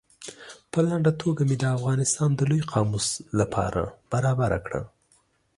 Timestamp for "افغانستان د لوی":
1.77-2.61